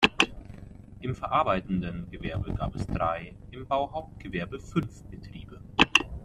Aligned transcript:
Im 1.01 1.13
verarbeitenden 1.13 2.09
Gewerbe 2.09 2.55
gab 2.55 2.73
es 2.73 2.87
drei, 2.87 3.35
im 3.51 3.67
Bauhauptgewerbe 3.67 4.59
fünf 4.59 5.03
Betriebe. 5.03 5.61